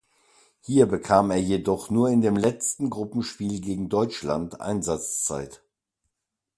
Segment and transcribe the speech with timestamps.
[0.61, 5.61] Hier bekam er jedoch nur in dem letzten Gruppenspiel gegen Deutschland Einsatzzeit.